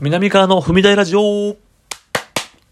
[0.00, 1.56] 南川の踏み台ラジオ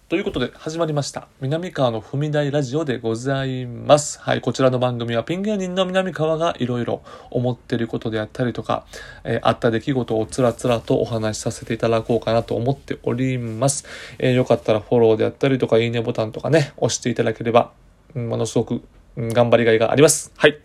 [0.08, 1.26] ということで始まりました。
[1.41, 4.21] 南川の踏み台ラジオでございます。
[4.21, 8.86] はい、こちらの番組はピン芸人の南川がいろいろ思ってることであったりとか、
[9.25, 13.86] えーあった出来事をつらつらとお話しさせていただこうかなと思っております。
[14.20, 17.72] えーよかったらフォローであったりとか、いいねボタンとかね、押していただければ、
[18.14, 18.82] ものすごく
[19.16, 20.30] 頑張りがいがあります。
[20.36, 20.61] はい。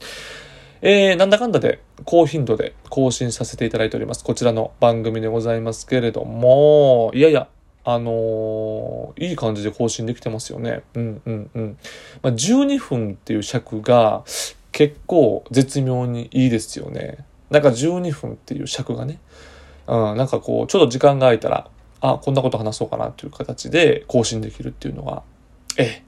[0.83, 4.23] えー、なんだかんだで高頻度で更新させていただいております。
[4.23, 7.47] こちらの番組でございますけれども、いやいや、
[7.83, 10.83] あのーいい感じで更新できてますよね。
[10.93, 11.77] うんうんうん。
[12.21, 14.23] まあ、12分っていう尺が
[14.71, 17.25] 結構絶妙にいいですよね。
[17.49, 19.19] なんか12分っていう尺がね、
[19.87, 21.67] うん、なんかこう、ちょっと時間が空いたら、
[21.99, 25.23] あ、こんなこと話そうかなっていう形で更新できるっていうのは、
[25.77, 26.03] え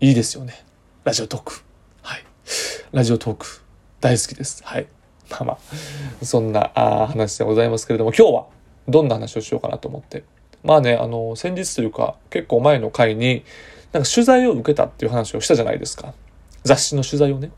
[0.00, 0.64] え、いいですよね。
[1.04, 1.62] ラジオトーク。
[2.02, 2.24] はい。
[2.92, 3.46] ラジオトーク。
[4.00, 4.62] 大好きです。
[4.64, 4.86] はい。
[5.30, 8.46] まあまあ、そんなあ話でございますけれども、今日は
[8.88, 10.24] どんな話をしようかなと思って。
[10.62, 13.44] まあね、あの、先日というか、結構前の回に、
[13.92, 16.12] なんか取材を受けたっていう話をしたじゃないですか。
[16.64, 17.50] 雑誌の取材をね。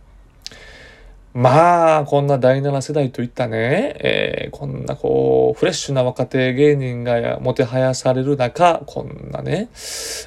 [1.34, 9.68] まあ、こんな第7世代といったね、えーこんなこう、フレッシュな若手芸人がもてはやされる中、こんなね、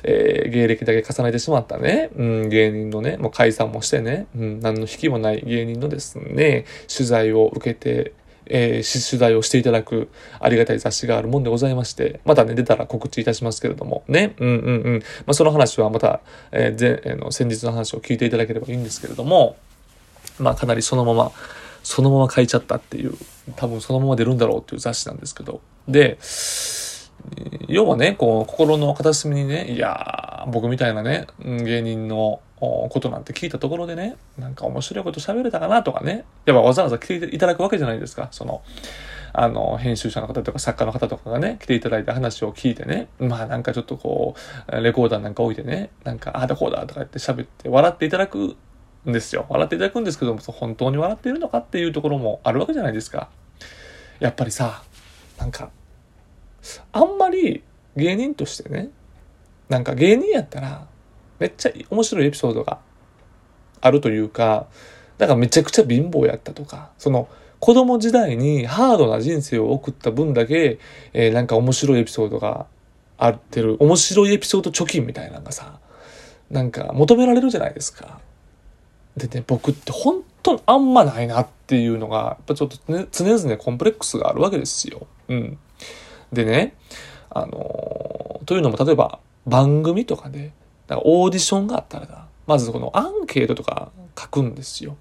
[0.03, 8.13] えー芸歴だけ重ねてしまったね、うん、芸人のね、もう解散もしてね、うん、何の引きもない芸人のですね、取材を受けて、
[8.45, 14.99] えー取材をしていただくありがたい雑誌があるもんでございまして、またね、出たら告知いたしますけれども、ね、うんうんうん。
[15.25, 19.55] まあ、その話はまた、えー前、えーの先日の話を聞いていただければいいんですけれども、
[20.42, 21.31] まあ、かなりそのまま、
[21.84, 23.14] そのまま書いちゃったっていう、
[23.56, 26.17] 多分そのまま出るんだろうっていう雑誌なんですけど、で、
[27.67, 38.62] 要はね、こう、心の片隅にね、いや、僕みたいなね、芸人のことなんて聞いたところでね、なんか面白いこと喋れたかなとかね、やっぱわざわざ来ていただくわけじゃないですか、その、
[39.34, 44.36] あの、編集者の方とか作家の方とかがね、来ていただいて話を聞いてね、まあなんかちょっとこ
[44.67, 48.56] う、レコーダーなんか置いてね、なんか、ああだこうだとか言って喋って笑っていただく
[49.07, 49.45] んですよ。
[49.50, 53.29] 笑っていただくんですけども、本当に笑っているのかっていうところもあるわけじゃないですか。
[54.19, 54.84] やっぱりさ、
[55.38, 55.69] なんか、
[56.91, 57.63] あんまり
[57.95, 58.89] 芸人としてね、
[59.69, 60.88] なんか芸人やったら、
[61.39, 62.79] めっちゃ面白いエピソードが
[63.81, 64.67] あるというか、
[65.18, 67.28] なんかめちゃくちゃ貧乏やったとか、その
[67.59, 70.79] 子供時代にハードな人生を送った分だけ、
[71.13, 72.68] えーなんか面白いエピソードが
[73.18, 75.79] あってる、面白いエピソード貯金みたいなのがさ、
[76.50, 78.19] なんか求められるじゃないですか。
[79.17, 85.07] でね、僕って本当にあんまないなっていうのが、やっぱちょっとね常々コンプレックスがあるわけですよ。
[85.27, 85.57] うん。
[86.31, 86.75] でね、
[87.29, 90.51] あのーというのも例えば番組とかで、
[90.88, 94.97] なんかオーディションがあったらな、まずこのアンケートとか書くんですよ。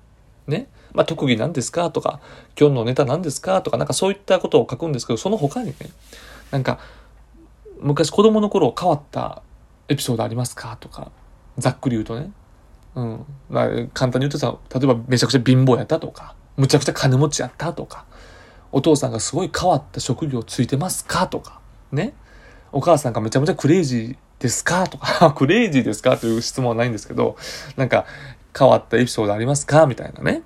[0.46, 0.68] ね。
[0.92, 2.20] まあ、特技何ですかとか、
[2.58, 5.74] 今日のネタ何ですかとか、なんかそういったことを書くんですけど、その他にね、
[6.50, 6.78] なんか、
[7.80, 9.42] 昔子供の頃変わった
[9.88, 11.12] エピソードありますかとか、
[11.58, 12.32] ざっくり言うとね。
[12.94, 13.24] うん。
[13.48, 18.04] まあ、簡単に言うとさ、例えばめちゃくちゃ貧乏やったとか、むちゃくちゃ金持ちやったとか、
[18.72, 21.60] お父さんがすごい変わった職業ついてますかとか、
[21.92, 22.14] ね。
[22.72, 27.36] お母さんがめちゃめちゃクレイジーですかとか、 クレイジーですかという質問はないんですけど、
[27.76, 28.06] なんか
[28.56, 30.42] 変わったエピソードありますかみたいなね。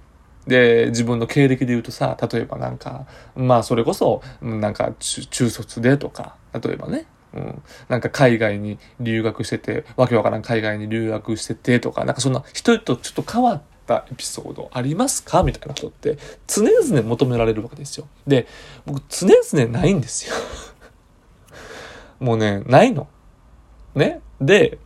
[0.46, 18.06] で、自分の経歴で言うとさ、例えばなんか、まあそれこそ、なんか中卒でとか、例えばね、うん、なんか海外に留学してて、わけわからん海外に留学しててとか、なんかそんな人とちょっと変わったエピソードありますかみたいなことって常々求められるわけですよ。
[18.26, 18.46] で、
[18.86, 20.34] 僕常々ないんですよ。
[22.20, 23.08] もうね、ないの。
[23.94, 24.20] ね？
[24.40, 24.78] で、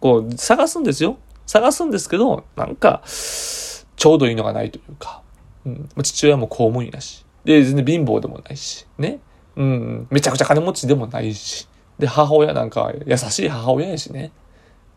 [0.00, 1.18] こう、探すんですよ。
[1.46, 5.22] 探すんですけど、なんか、ちょうどいいのがないというか、
[5.66, 9.20] うん、父親も公務員だし、で、全然貧乏でもないし、ね？
[9.56, 11.68] うん、めちゃくちゃ金持ちでもないし、
[12.00, 14.32] で、母親なんか優しい母親やしね。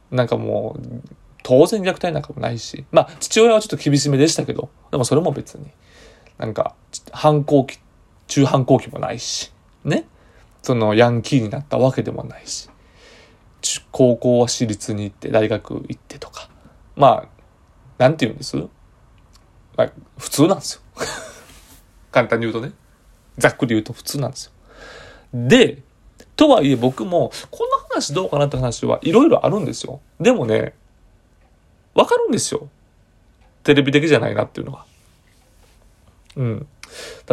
[0.09, 1.01] なんかもう、
[1.43, 5.67] 当然虐待なんかもないし、まあ、父親はちょっと厳しめでしたけど、でもそれも別に、
[6.37, 6.75] なんか、
[7.11, 7.79] 反抗期、
[8.27, 9.51] 中反抗期もないし、
[9.83, 10.05] ね。
[10.61, 12.69] そのヤンキーになったわけでもないし、
[13.91, 16.49] 高校は私立に行って、大学行ってとか。
[16.95, 17.27] まあ、
[17.97, 18.55] なんて言うんです？
[19.75, 20.81] まあ、普通なんですよ。
[22.11, 22.73] 簡単に言うとね。
[23.37, 24.51] ざっくり言うと普通なんですよ。
[25.33, 25.81] で、
[26.35, 30.01] とはいえ僕も、この話どうかなって話はいろいろあるんですよ。
[30.19, 30.73] でもね、
[31.93, 32.67] わかるんですよ。
[33.63, 34.85] テレビ的じゃないなっていうのが。
[36.35, 36.67] うん。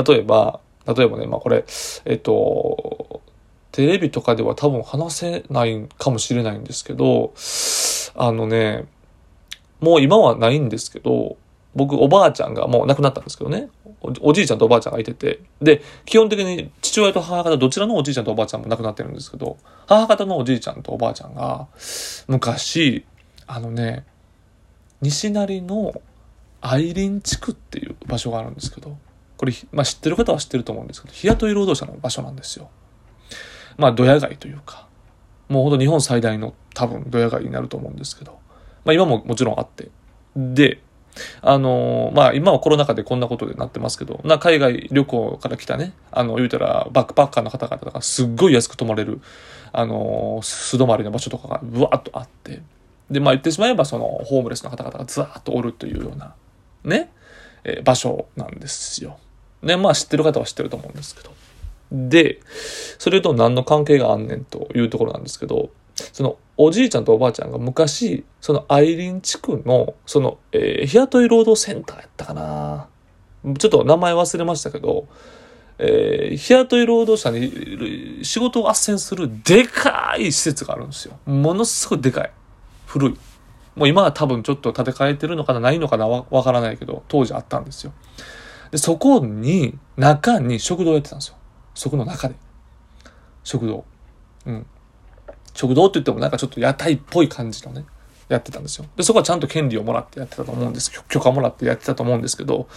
[0.07, 1.65] 例えば、例えばね、まあこれ、
[2.05, 3.21] えっと、
[3.73, 7.33] テレビとかでは多分話せないかもしれないんですけど、
[8.17, 8.85] あのね、
[9.81, 11.37] もう今はないんですけど、
[11.75, 13.69] 僕おばあちゃんがもう亡くなったんですけどね。
[14.21, 15.41] おじいちゃんとおばあちゃんがいてて。
[15.61, 19.57] で基本的に父親と母方どちらのおじいちゃんとおばあちゃんも亡くなってるんですけど
[19.87, 21.69] 母方のおじいちゃんとおばあちゃんが
[22.27, 23.05] 昔
[23.47, 24.05] あのね
[25.01, 26.01] 西成の
[26.61, 28.97] 愛林地区っていう場所があるんですけど
[29.37, 32.69] これ、まあ、知ってる方は知ってると思うんですけど日雇い労働者の場所なんですよ。
[33.79, 34.87] まあドヤ街というか
[35.49, 38.39] もうほんと日本最大の多分ドヤ街になると思うんですけど
[38.85, 39.91] まあ今ももちろんあって。
[40.37, 40.81] で
[41.43, 49.21] あのまあ今はコロナ禍でこんなことでなってますけどな海外旅行から来たねあの言うたらバックパッカーの方々がすっごい安く泊まれる
[49.73, 52.63] あの素泊まりの場所とかがぶわっとあって
[53.11, 56.35] でまあ言ってしまえばそのホームレスの方々がずわっとおるというような
[56.85, 57.11] ね、
[57.65, 59.19] えー、場所なんですよ。
[59.63, 61.31] ねまあ知ってる方は知ってると思うんですけど。
[61.93, 62.41] で
[62.99, 65.71] それと何の関係があんねんというところなんですけど
[66.13, 72.87] そのおじいちゃんとおばあちゃんが昔、その愛林地区の、その、えー、日雇い労働センターやったかな。
[73.59, 75.09] ちょっと名前忘れましたけど、
[75.79, 81.19] えー、日雇い労働者に仕事を斡旋するでかい施設があるんですよ。
[81.25, 82.33] ものすごいでかい。
[82.85, 83.19] 古い。
[83.75, 87.95] もう今は多分ちょっと建て替えてるのかな、ないのかな、わからないけど、当時あったんですよ。
[88.71, 91.37] で、そこに、中に食堂やってたんですよ。
[91.75, 92.35] そこの中で。
[93.45, 93.87] 食堂。
[94.45, 94.67] うん。
[95.55, 97.85] 食堂って言ってもなんかちょっと屋台っぽい感じのね、
[98.29, 98.87] やってたんですよ。
[98.97, 102.69] で、そこはちゃんと権利をもらってやってたと思うんです許可もらってやってたと思うんですけど、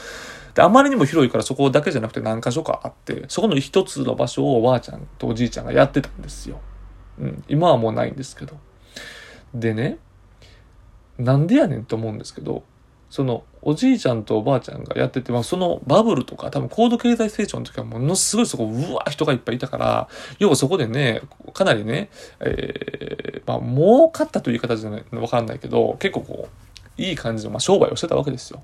[0.55, 6.59] で、あまりにも広いからそこだけじゃなくて何箇所かあって、そこの一つの場所をおばあちゃんとおじいちゃんがやってたんですよ。
[7.19, 8.57] うん、今はもうないんですけど。
[9.53, 9.99] でね、
[11.17, 12.63] なんでやねんと思うんですけど、
[13.09, 20.07] そのおじいちゃんとおばあちゃんがやってて、まあ、そのバブルとか多分高度経済成長の時はものすごいそこうわ人がいっぱいいたから
[20.39, 21.21] 要はそこでね
[21.53, 22.09] かなりね、
[22.41, 26.49] えー、まあ儲かったという言い方じゃないわかんないけど結構こ
[26.97, 28.61] ういい感じの、まあ、商売をしてたわけですよ。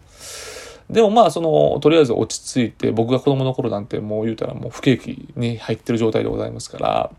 [0.90, 7.12] でもまあそのとりあえず落ち着いて僕が子供の頃なんてもう言うたらもう不景気に入ってる状態でございますから、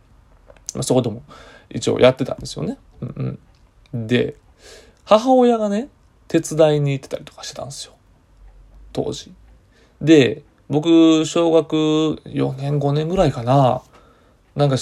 [0.75, 1.23] まあ、そこでも
[1.71, 2.79] 一応やってたんですよね。
[3.01, 3.39] うん
[3.95, 4.35] うん、で
[5.05, 5.89] 母親がね
[6.31, 7.95] 手伝いに行ってたりとかしてたんですよ。
[8.93, 9.33] 当時。
[10.01, 11.75] で、僕、小学
[12.25, 13.83] 4年、5年ぐらいかな。
[14.55, 14.77] なんか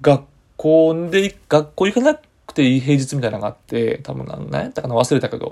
[0.00, 0.24] 学
[0.56, 2.14] 校で、学校行かな
[2.46, 5.50] くていい平日みたいなのがあって、多分何やったかな忘れたけど、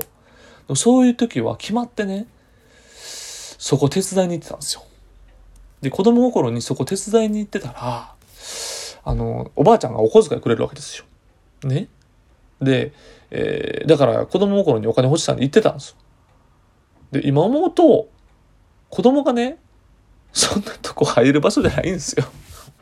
[0.77, 2.29] そういう時は決まってね、
[2.95, 4.85] そこ手伝いに行ってたんですよ。
[5.81, 8.15] で、子供心にそこ手伝いに行ってたら、
[9.03, 11.05] あの、おばあちゃんがお小遣いくれるわけですよ。
[11.69, 11.89] ね。
[12.61, 12.93] で、
[13.31, 15.97] えー、だから子供の頃にお金欲しさに言ってたんですよ
[17.13, 18.09] で、今思うと、
[18.89, 19.59] 子供がね、
[20.33, 22.25] そんなとこ入る場所じゃないんですよ。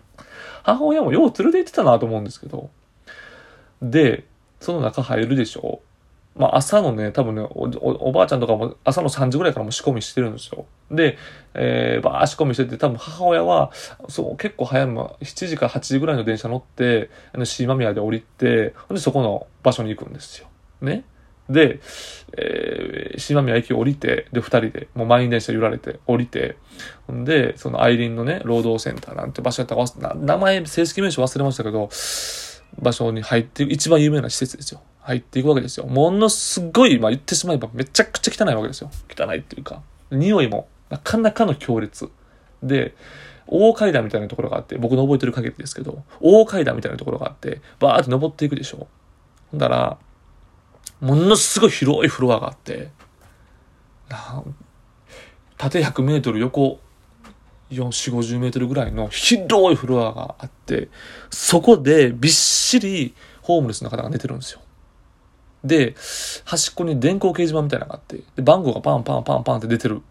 [0.62, 2.70] 母親もよう連れて行ってたなと思うんですけど。
[3.80, 4.26] で、
[4.60, 5.80] その中入るでしょ
[6.38, 7.68] まあ、朝のね、多分ねお
[8.08, 10.66] おばあちゃんとかも朝の3時ぐらいからも仕込みしてるんですよ。
[10.88, 11.18] で、
[11.54, 13.72] えー、バー仕込みしてて、多分母親は、
[14.08, 20.46] そう、結構早い、ま7時か8時ぐらいの電車乗って、あの、シーマ宮で降りて、で、そこの場所に行くんですよ。
[20.80, 21.04] ね。
[21.50, 21.80] で、
[22.36, 26.56] えー、島宮駅降りて、で、二人で、もう満員電車揺られて、降りて、
[27.10, 31.88] んで、その愛林のね、労働センターなんて場所やったか、名前、正式名称忘れましたけど、
[32.80, 34.82] 場所に入って一番有名な施設ですよ。
[35.08, 35.86] 入っていくわけですよ。
[35.86, 38.90] ものすごい、まあ言ってしまえばめちゃくちゃ汚いわけですよ。
[39.08, 39.80] 汚いっていうか。
[40.10, 42.10] 匂いもなかなかの強烈。
[42.62, 42.94] で、
[43.46, 48.86] 大階段みたいなところがあって、僕の覚えてる限りですけど、大階段みたいなところがあって、バーって登っていくでしょ。
[49.50, 49.96] ほんだら、
[51.00, 52.90] ものすごい広いフロアがあって、
[55.56, 56.80] 縦100メートル、横
[57.70, 60.88] 4、4、50メートルぐらいの広いフロアがあって、
[61.30, 64.60] そこでびっしりホームレスの方が寝てるんですよ。
[65.64, 65.94] で、
[66.44, 70.02] 端っこに電光掲示板みたいなのがあって、で、番号がパンパンパンパンって出てる。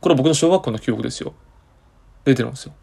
[0.00, 1.34] これ僕の小学校の記憶ですよ。
[2.24, 2.74] 出てるんですよ。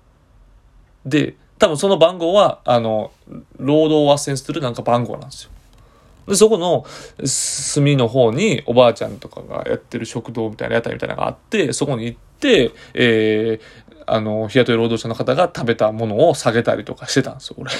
[1.05, 3.11] で、多分その番号は、あの、
[3.57, 5.51] 労働を斡旋するなんか番号なんですよ。
[6.27, 6.85] で、そこの
[7.25, 17.71] 隅の方におばあちゃんとかがやってる食堂みたいな屋台みたいなのがあって、そこに行って、えー、あの、日雇い労働者の方が食べたものを下げたりとかしてたんですよ、俺。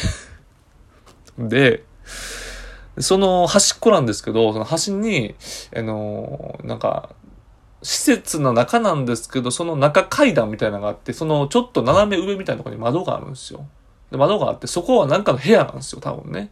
[1.48, 1.84] で、
[3.00, 5.36] その端っこなんですけど、その端に、
[5.76, 7.10] あの、なんか、
[7.82, 13.66] 施設の中なんですけど、その中階段みたいなのがあって、そのちょっと斜め上みたいなところに窓があるんですよ。
[14.12, 16.52] で、窓があって、そこはなんかの部屋なんですよ、多分ね。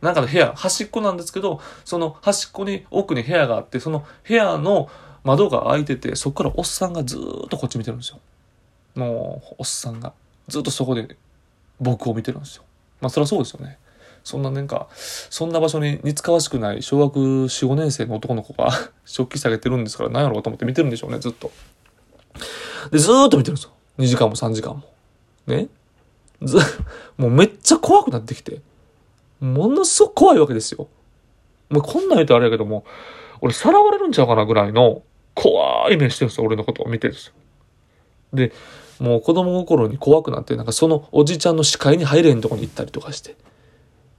[0.00, 4.88] なんかの部屋、端っこなんですけど、その端っこに奥に部屋があって、その部屋の
[5.24, 8.20] 窓が開いてて、そこからおっさんがずーっとこっち見てるんですよ。
[8.94, 10.12] もう、おっさんが。
[10.48, 11.16] ずっとそこで
[11.80, 12.64] 僕を見てるんですよ。
[13.00, 13.78] まあ、そりゃそうですよね。
[14.24, 18.70] そんななんか、そんな場所に似つかわしくない小学4、5年生の男の子が
[19.04, 21.50] 食器下げてるんですから何やろうと思って見てるんでしょうね、ずっと。
[22.90, 23.70] で、ずーっと見てるんですよ。
[23.98, 24.82] 2時間も3時間も。
[25.46, 25.68] ね？
[26.42, 26.58] ず、
[27.16, 28.60] もうめっちゃ怖くなってきて。
[29.40, 30.88] ものすごく怖いわけですよ。
[31.70, 32.84] もうこんなん言うとあれやけども、
[33.40, 35.02] 俺さらわれるんちゃうかなぐらいの
[35.34, 37.32] 怖い目してるんですよ、俺のことを見てるんですよ。
[38.32, 38.52] で、
[38.98, 43.36] もう子供心に怖くなって、なんかそのおじちゃんの視界に入れんとこに行ったりとかして。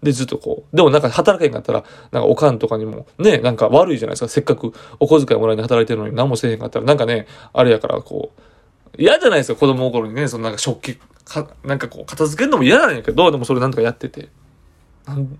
[0.04, 0.76] で、ずっとこう。
[0.76, 4.28] でもなんか働けんかったら、なんかおかんとかにも、ね、なんか悪いじゃないですか。
[4.28, 8.42] せっかくお小遣いもらいに働いてるのに何もせえへんかったら、なんかね、あれやからこう、
[8.98, 14.30] 嫌じゃないですか、子供心にね、そのなんか食器、か、なんかこう、片付けるのも嫌なんやけど、でもそれなんとかやってて。
[15.06, 15.40] なん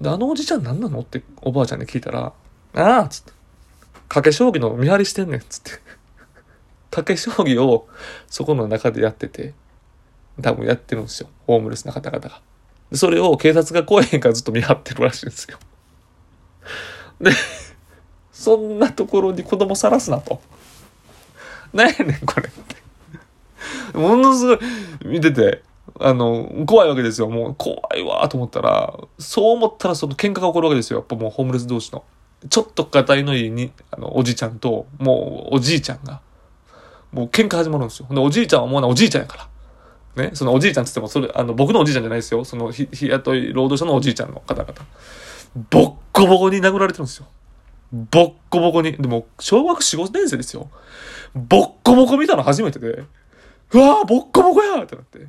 [0.00, 2.32] で、あのおじちゃん何なのっておばあちゃんに聞いたら、
[2.74, 3.32] ああつって、
[4.08, 5.72] 賭け将棋の見張りしてんねん、つって。
[6.90, 7.88] 賭け将棋を
[8.28, 9.54] そこの中でやってて、
[10.40, 11.28] 多分やってるんですよ。
[11.46, 12.40] ホームレスな方々が。
[12.92, 15.58] それを警察が来えへんからずっと見張ってるらしいんですよ。
[17.20, 17.30] で、
[18.32, 20.40] そんなところに子供さらすなと。
[21.72, 23.98] なんやねん、これって。
[23.98, 24.58] ものすごい
[25.04, 25.62] 見てて、
[25.98, 27.28] あの、怖いわけですよ。
[27.28, 31.00] もう怖いわと思ったら、そう思ったらその喧嘩が起こるわけですよ。
[31.00, 32.04] やっぱもうホームレス同士の。
[32.48, 36.22] ちょっと硬いのいいに、あの、おじいちゃんと、もうおじいちゃんが、
[37.12, 38.06] もう喧嘩始まるんですよ。
[38.10, 39.48] で、おじいちゃんはもうな、おじいちゃんやから。
[40.16, 42.44] ね、そのおじいちゃんつっても、それ、あの、僕のおじいちゃんじゃないですよ。
[42.44, 44.74] その、日雇い労働者のおじいちゃんの方々。
[45.70, 47.26] ボッコボコに殴られてるんですよ。
[47.92, 48.92] ボッコボコに。
[48.92, 50.70] でも、小学4、5年生ですよ。
[51.34, 53.04] ボッコボコ見たの初めてで、
[53.72, 55.26] うわーボッコボコやってなって。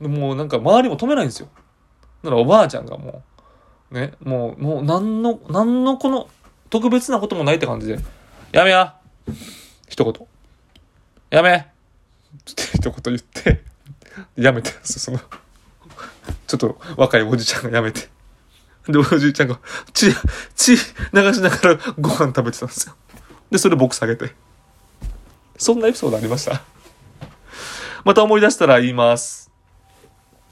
[0.00, 1.48] でもうなんか周りも止めないんですよ。
[2.22, 3.22] だからおばあちゃんがも
[3.90, 6.28] う、ね、もう、もう何の、何のこの
[6.68, 7.98] 特別なこともないって感じで、
[8.52, 8.96] やめや
[9.88, 10.26] 一言。
[11.30, 13.62] やめって一言言って、
[14.36, 15.18] やめて、 その、
[16.46, 18.08] ちょっと若いおじちゃんがやめて。
[18.88, 19.58] で、おじいちゃんが
[19.92, 20.14] 血、
[20.56, 20.76] 血
[21.12, 22.94] 流しながらご飯食べてたんですよ。
[23.50, 24.34] で、それ僕下げて。
[25.58, 26.62] そんなエピソードありました？
[28.04, 29.49] また思い出したら言います。